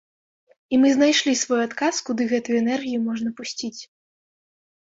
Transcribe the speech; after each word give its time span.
І 0.77 0.77
мы 0.85 0.93
знайшлі 0.95 1.33
свой 1.43 1.61
адказ, 1.67 1.95
куды 2.07 2.21
гэтую 2.31 2.57
энергію 2.63 2.99
можна 3.09 3.29
пусціць. 3.41 3.77